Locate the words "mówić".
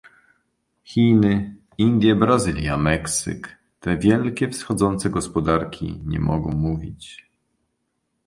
6.51-7.25